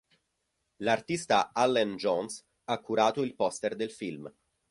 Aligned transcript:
L'artista 0.87 1.41
Allen 1.63 1.95
Jones 1.95 2.39
ha 2.63 2.79
curato 2.79 3.21
il 3.21 3.35
poster 3.35 3.75
del 3.75 3.91
film. 3.91 4.33